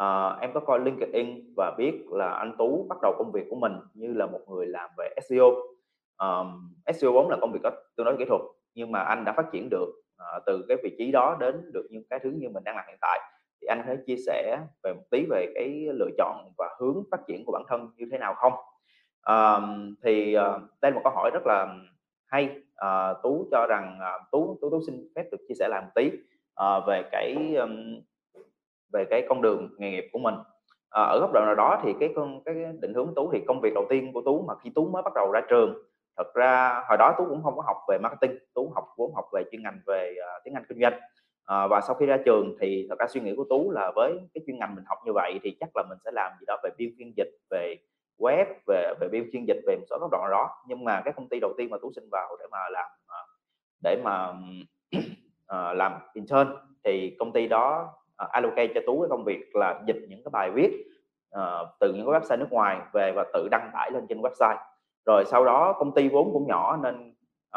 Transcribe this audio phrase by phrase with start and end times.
[0.00, 3.56] à, em có coi LinkedIn và biết là anh Tú bắt đầu công việc của
[3.56, 5.50] mình như là một người làm về SEO.
[6.16, 8.40] Ờm, SEO vốn là công việc có tương đối kỹ thuật,
[8.74, 11.86] nhưng mà anh đã phát triển được, ờ, từ cái vị trí đó đến được
[11.90, 13.20] những cái thứ như mình đang làm hiện tại.
[13.60, 17.20] Thì anh có chia sẻ về một tí về cái lựa chọn và hướng phát
[17.28, 18.52] triển của bản thân như thế nào không?
[19.22, 21.74] Ờm, thì, ờ, đây là một câu hỏi rất là
[22.26, 25.82] hay, ờ, Tú cho rằng, ờ, Tú Tú Tú xin phép được chia sẻ lại
[25.82, 26.10] một tí,
[26.54, 28.00] ờ, về cái, um,
[28.92, 30.34] về cái con đường nghề nghiệp của mình.
[30.90, 33.60] à, ở góc độ nào đó thì cái con cái định hướng Tú thì công
[33.60, 35.82] việc đầu tiên của Tú mà khi Tú mới bắt đầu ra trường,
[36.16, 39.24] thật ra hồi đó Tú cũng không có học về marketing, Tú học vốn học
[39.32, 41.00] về chuyên ngành về, uh, tiếng Anh kinh doanh.
[41.44, 44.12] à, và sau khi ra trường thì thật ra suy nghĩ của Tú là với
[44.34, 46.56] cái chuyên ngành mình học như vậy thì chắc là mình sẽ làm gì đó
[46.62, 47.76] về biên phiên dịch, về
[48.18, 50.48] web, về về biên phiên dịch về một số góc độ nào đó.
[50.68, 52.86] Nhưng mà cái công ty đầu tiên mà Tú xin vào để mà làm,
[53.82, 56.50] để mà, uh, làm intern
[56.84, 60.30] thì công ty đó, ờ, allocate cho Tú cái công việc là dịch những cái
[60.32, 60.70] bài viết,
[61.36, 64.56] uh, từ những cái website nước ngoài về và tự đăng tải lên trên website.
[65.06, 67.08] Rồi sau đó công ty vốn cũng nhỏ nên,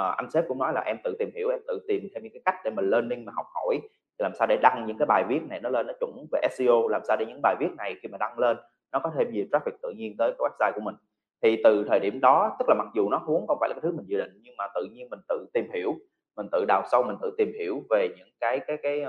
[0.00, 2.32] uh, anh sếp cũng nói là "Em tự tìm hiểu, em tự tìm thêm những
[2.32, 3.80] cái cách để mình learning, mà học hỏi
[4.18, 6.88] làm sao để đăng những cái bài viết này nó lên nó chuẩn về SEO,
[6.88, 8.56] làm sao để những bài viết này khi mà đăng lên
[8.92, 10.94] nó có thêm nhiều traffic tự nhiên tới cái website của mình."
[11.42, 13.80] Thì từ thời điểm đó, tức là mặc dù nó vốn không phải là cái
[13.82, 15.94] thứ mình dự định, nhưng mà tự nhiên mình tự tìm hiểu,
[16.36, 19.04] mình tự đào sâu, mình tự tìm hiểu về những cái cái cái,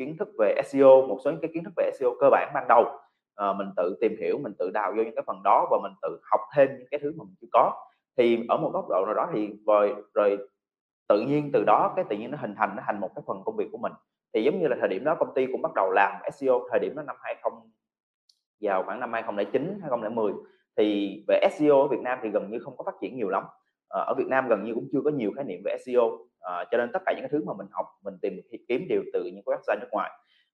[0.00, 2.68] kiến thức về SEO, một số những cái kiến thức về SEO cơ bản ban
[2.68, 2.84] đầu.
[3.34, 5.92] à, mình tự tìm hiểu, mình tự đào vô những cái phần đó và mình
[6.02, 7.72] tự học thêm những cái thứ mà mình chưa có.
[8.16, 10.38] Thì ở một góc độ nào đó thì rồi rồi
[11.08, 13.42] tự nhiên từ đó cái tự nhiên nó hình thành nó thành một cái phần
[13.44, 13.92] công việc của mình.
[14.34, 16.80] Thì giống như là thời điểm đó công ty cũng bắt đầu làm SEO, thời
[16.80, 17.52] điểm đó năm 20
[18.60, 20.32] vào khoảng năm 2009, 2010
[20.76, 23.44] thì về SEO ở Việt Nam thì gần như không có phát triển nhiều lắm.
[23.90, 26.54] Ờ, ở Việt Nam gần như cũng chưa có nhiều khái niệm về SEO, à,
[26.56, 29.02] ờ, cho nên tất cả những cái thứ mà mình học, mình tìm kiếm đều
[29.12, 30.10] từ những cái website nước ngoài.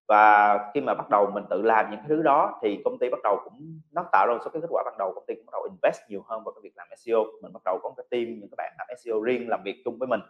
[0.08, 3.10] Và khi mà bắt đầu mình tự làm những cái thứ đó thì công ty
[3.10, 5.34] bắt đầu cũng nó tạo ra một số cái kết quả ban đầu, công ty
[5.34, 7.24] cũng bắt đầu invest nhiều hơn vào cái việc làm SEO.
[7.42, 9.82] Mình bắt đầu có một cái team những các bạn làm SEO riêng làm việc
[9.84, 10.20] chung với mình.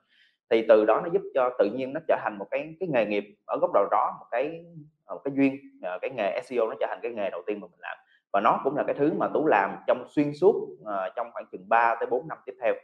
[0.50, 3.06] Thì từ đó nó giúp cho tự nhiên nó trở thành một cái cái nghề
[3.06, 4.64] nghiệp ở góc độ đó, một cái,
[5.04, 5.56] ờ, một cái duyên,
[6.00, 7.97] cái nghề SEO nó trở thành cái nghề đầu tiên mà mình làm.
[8.32, 10.69] Và nó cũng là cái thứ mà Tú làm trong xuyên suốt,
[11.16, 12.75] trong khoảng chừng 3 tới 4 năm tiếp theo.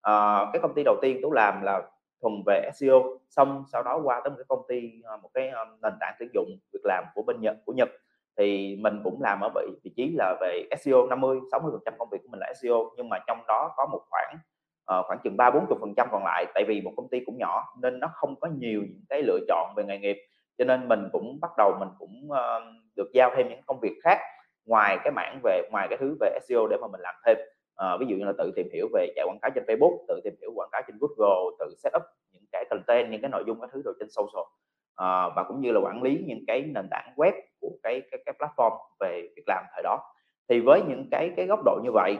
[0.00, 1.82] Ờ, cái công ty đầu tiên Tú làm là
[2.22, 5.48] thuần về SEO, xong sau đó qua tới một cái công ty, ờ, một cái,
[5.48, 7.88] ờ, nền tảng tuyển dụng việc làm của bên Nhật của Nhật.
[8.38, 12.28] Thì mình cũng làm ở vị vị trí là về SEO 50-60% công việc của
[12.30, 14.34] mình là SEO, nhưng mà trong đó có một khoảng,
[15.00, 18.08] uh, khoảng chừng 3-40% còn lại, tại vì một công ty cũng nhỏ nên nó
[18.14, 20.16] không có nhiều những cái lựa chọn về nghề nghiệp.
[20.58, 22.62] Cho nên mình cũng bắt đầu mình cũng, uh,
[22.96, 24.18] được giao thêm những công việc khác
[24.66, 27.36] ngoài cái mảng về ngoài cái thứ về SEO để mà mình làm thêm
[27.80, 30.20] à, ví dụ như là tự tìm hiểu về chạy quảng cáo trên Facebook, tự
[30.24, 32.02] tìm hiểu quảng cáo trên Google, tự setup
[32.32, 34.44] những cái content, những cái nội dung các thứ đồ trên social.
[34.96, 38.22] à, và cũng như là quản lý những cái nền tảng web của cái cái
[38.26, 39.98] cái platform về việc làm thời đó.
[40.48, 42.18] Thì với những cái cái góc độ như vậy,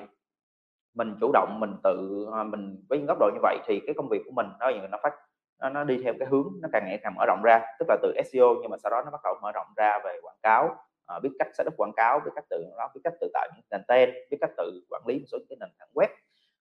[0.94, 3.94] mình chủ động mình tự, ờ, mình với những góc độ như vậy thì cái
[3.94, 5.15] công việc của mình nó nó phát
[5.60, 7.97] nó nó đi theo cái hướng nó càng ngày càng mở rộng ra, tức là
[8.03, 10.77] từ SEO nhưng mà sau đó nó bắt đầu mở rộng ra về quảng cáo,
[11.10, 13.65] à, biết cách setup quảng cáo, biết cách tự đó, biết cách tự tạo những
[13.71, 16.09] nền tên, biết cách tự quản lý một số cái nền tảng web.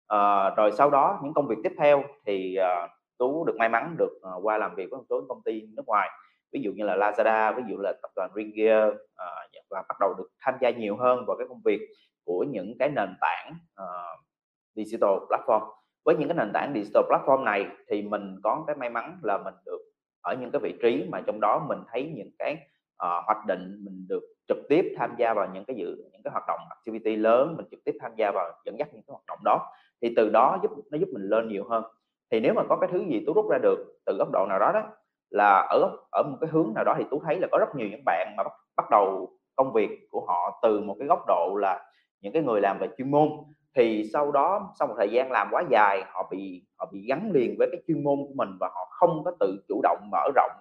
[0.08, 2.88] à, rồi sau đó những công việc tiếp theo thì, à,
[3.20, 5.84] Tú được may mắn được, à, qua làm việc với một số công ty nước
[5.88, 6.10] ngoài,
[6.52, 9.26] ví dụ như là Lazada, ví dụ là tập đoàn Ringier, à,
[9.70, 11.80] và bắt đầu được tham gia nhiều hơn vào cái công việc
[12.26, 13.86] của những cái nền tảng, à,
[14.76, 15.72] digital platform.
[16.06, 19.38] Với những cái nền tảng digital platform này thì mình có cái may mắn là
[19.38, 19.80] mình được
[20.22, 22.54] ở những cái vị trí mà trong đó mình thấy những cái,
[23.06, 26.32] uh, hoạch định, mình được trực tiếp tham gia vào những cái dự những cái
[26.32, 29.26] hoạt động activity lớn, mình trực tiếp tham gia vào dẫn dắt những cái hoạt
[29.28, 29.72] động đó.
[30.02, 31.84] Thì từ đó giúp nó giúp mình lên nhiều hơn.
[32.32, 34.60] Thì nếu mà có cái thứ gì Tú rút ra được từ góc độ nào
[34.60, 34.84] đó đó,
[35.30, 37.88] là ở ở một cái hướng nào đó thì Tú thấy là có rất nhiều
[37.92, 41.56] những bạn mà bắt bắt đầu công việc của họ từ một cái góc độ
[41.60, 41.86] là
[42.22, 43.30] những cái người làm về chuyên môn,
[43.76, 47.30] thì sau đó sau một thời gian làm quá dài, họ bị họ bị gắn
[47.34, 50.30] liền với cái chuyên môn của mình và họ không có tự chủ động mở
[50.36, 50.52] rộng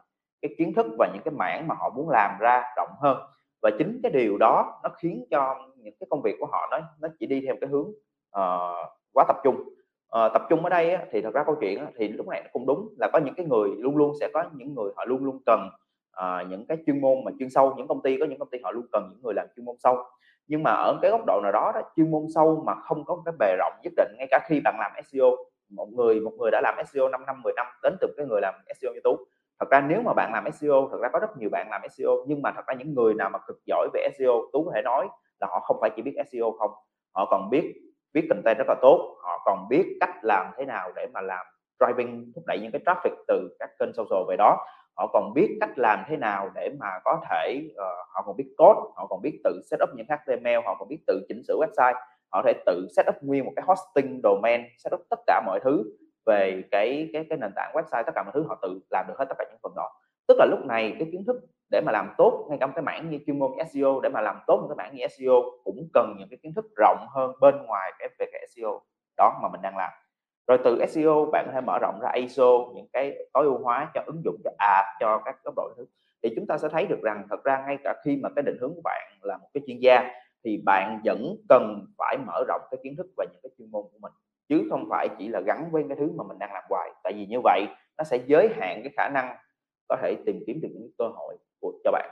[0.43, 3.19] cái kiến thức và những cái mảng mà họ muốn làm ra rộng hơn.
[3.62, 6.78] Và chính cái điều đó nó khiến cho những cái công việc của họ nó
[7.00, 7.88] nó chỉ đi theo cái hướng,
[8.38, 9.56] uh, quá tập trung.
[9.56, 12.40] uh, tập trung ở đây á, thì thật ra câu chuyện á, thì lúc này
[12.44, 15.05] nó cũng đúng là có những cái người luôn luôn sẽ có những người họ
[15.05, 15.69] luôn luôn cần,
[16.19, 18.58] uh, những cái chuyên môn mà chuyên sâu, những công ty có những công ty
[18.64, 19.96] họ luôn cần những người làm chuyên môn sâu.
[20.46, 23.22] Nhưng mà ở cái góc độ nào đó đó, chuyên môn sâu mà không có
[23.25, 25.37] cái bề rộng nhất định, ngay cả khi bạn làm SEO,
[25.70, 28.40] một người một người đã làm SEO 5 năm, 10 năm đến từ cái người
[28.40, 29.16] làm SEO như Tú.
[29.70, 32.11] Thật ra nếu mà bạn làm SEO, thật ra có rất nhiều bạn làm SEO,
[32.26, 34.82] nhưng mà thật ra những người nào mà cực giỏi về SEO, Tú có thể
[34.82, 35.09] nói
[35.41, 36.70] là họ không phải chỉ biết SEO không,
[37.15, 37.75] họ còn biết
[38.15, 41.47] viết content rất là tốt, họ còn biết cách làm thế nào để mà làm
[41.81, 44.67] driving, thúc đẩy những cái traffic từ các kênh social về đó.
[44.97, 48.55] họ còn biết cách làm thế nào để mà có thể uh, họ còn biết
[48.59, 51.94] code họ còn biết tự setup những HTML họ còn biết tự chỉnh sửa website.
[52.32, 55.85] Họ thể tự setup nguyên một cái hosting domain setup tất cả mọi thứ
[56.28, 59.14] về cái cái cái nền tảng website, tất cả mọi thứ họ tự làm được
[59.19, 59.90] hết tất cả những phần đó.
[60.28, 61.36] Tức là lúc này cái kiến thức
[61.70, 64.40] để mà làm tốt ngay trong cái mảng như chuyên môn SEO, để mà làm
[64.46, 67.54] tốt một cái mảng như SEO cũng cần những cái kiến thức rộng hơn bên
[67.66, 68.80] ngoài cái, về cái SEO
[69.16, 69.90] đó mà mình đang làm.
[70.48, 73.90] Rồi từ SEO, bạn có thể mở rộng ra ISO những cái tối ưu hóa
[73.94, 75.86] cho ứng dụng, cho app, cho các cấp độ thứ.
[76.22, 78.56] Thì chúng ta sẽ thấy được rằng thật ra ngay cả khi mà cái định
[78.60, 80.10] hướng của bạn là một cái chuyên gia
[80.44, 83.82] thì bạn vẫn cần phải mở rộng cái kiến thức và những cái chuyên môn
[83.82, 84.12] của mình
[84.48, 86.90] chứ không phải chỉ là gắn với cái thứ mà mình đang làm hoài.
[87.04, 87.66] Tại vì như vậy,
[87.98, 89.36] nó sẽ giới hạn cái khả năng
[89.88, 92.10] có thể tìm kiếm được những cơ hội của, cho bạn.